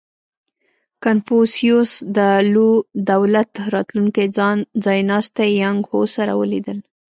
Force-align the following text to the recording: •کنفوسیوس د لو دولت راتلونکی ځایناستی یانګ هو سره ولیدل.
•کنفوسیوس 1.03 1.91
د 2.17 2.19
لو 2.53 2.67
دولت 3.11 3.51
راتلونکی 3.75 4.25
ځایناستی 4.85 5.49
یانګ 5.61 5.81
هو 5.91 6.01
سره 6.15 6.31
ولیدل. 6.41 6.77